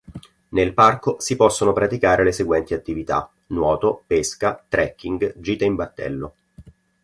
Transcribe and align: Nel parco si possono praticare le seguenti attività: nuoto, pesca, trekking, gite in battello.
Nel 0.49 0.73
parco 0.73 1.19
si 1.19 1.35
possono 1.35 1.73
praticare 1.73 2.23
le 2.23 2.31
seguenti 2.31 2.73
attività: 2.73 3.31
nuoto, 3.49 4.03
pesca, 4.07 4.65
trekking, 4.67 5.35
gite 5.39 5.63
in 5.65 5.75
battello. 5.75 6.33